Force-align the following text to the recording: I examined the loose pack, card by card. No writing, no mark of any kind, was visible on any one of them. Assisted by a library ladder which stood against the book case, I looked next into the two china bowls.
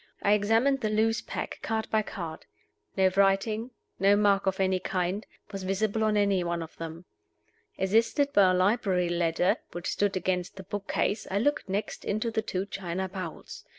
I 0.23 0.33
examined 0.33 0.81
the 0.81 0.89
loose 0.89 1.21
pack, 1.21 1.59
card 1.61 1.87
by 1.91 2.01
card. 2.01 2.47
No 2.97 3.09
writing, 3.09 3.69
no 3.99 4.15
mark 4.15 4.47
of 4.47 4.59
any 4.59 4.79
kind, 4.79 5.27
was 5.51 5.61
visible 5.61 6.03
on 6.03 6.17
any 6.17 6.43
one 6.43 6.63
of 6.63 6.75
them. 6.77 7.05
Assisted 7.77 8.33
by 8.33 8.49
a 8.49 8.53
library 8.55 9.09
ladder 9.09 9.57
which 9.73 9.91
stood 9.91 10.17
against 10.17 10.55
the 10.55 10.63
book 10.63 10.87
case, 10.87 11.27
I 11.29 11.37
looked 11.37 11.69
next 11.69 12.03
into 12.03 12.31
the 12.31 12.41
two 12.41 12.65
china 12.65 13.09
bowls. 13.09 13.63